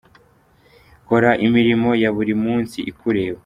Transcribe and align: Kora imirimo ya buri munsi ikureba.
Kora 1.07 1.31
imirimo 1.45 1.89
ya 2.01 2.09
buri 2.15 2.33
munsi 2.43 2.77
ikureba. 2.91 3.39